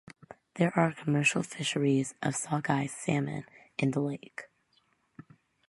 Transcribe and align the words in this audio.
There 0.55 0.75
are 0.75 0.93
commercial 0.93 1.43
fisheries 1.43 2.15
of 2.23 2.35
sockeye 2.35 2.87
salmon 2.87 3.45
in 3.77 3.91
the 3.91 3.99
lake. 3.99 4.49